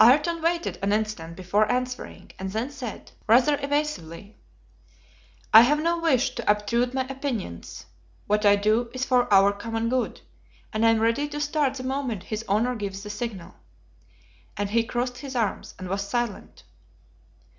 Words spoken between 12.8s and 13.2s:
the